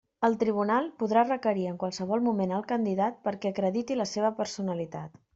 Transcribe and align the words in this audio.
El 0.27 0.35
tribunal 0.43 0.85
podrà 1.01 1.23
requerir 1.25 1.65
en 1.71 1.75
qualsevol 1.83 2.23
moment 2.27 2.53
el 2.59 2.63
candidat 2.71 3.19
perquè 3.27 3.51
acredite 3.53 3.99
la 3.99 4.07
seua 4.13 4.33
personalitat. 4.41 5.21